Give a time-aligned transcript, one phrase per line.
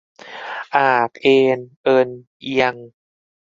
[0.75, 1.27] อาก เอ
[1.57, 2.09] น เอิน
[2.41, 2.75] เอียง